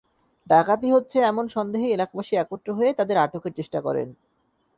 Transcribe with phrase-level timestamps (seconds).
[0.47, 4.07] ডাকাতি হচ্ছে এমন সন্দেহে এলাকাবাসী একত্র হয়ে তাঁদের আটকের চেষ্টা করেন।